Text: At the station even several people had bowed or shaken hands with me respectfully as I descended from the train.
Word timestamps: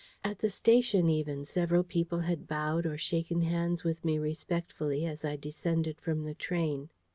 At 0.23 0.39
the 0.39 0.49
station 0.49 1.11
even 1.11 1.45
several 1.45 1.83
people 1.83 2.17
had 2.21 2.47
bowed 2.47 2.87
or 2.87 2.97
shaken 2.97 3.41
hands 3.43 3.83
with 3.83 4.03
me 4.03 4.17
respectfully 4.17 5.05
as 5.05 5.23
I 5.23 5.35
descended 5.35 6.01
from 6.01 6.23
the 6.23 6.33
train. 6.33 6.89